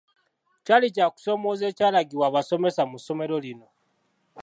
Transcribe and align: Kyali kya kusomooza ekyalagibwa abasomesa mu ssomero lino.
Kyali 0.65 0.87
kya 0.95 1.07
kusomooza 1.13 1.63
ekyalagibwa 1.71 2.25
abasomesa 2.27 2.81
mu 2.89 2.97
ssomero 2.99 3.35
lino. 3.45 3.67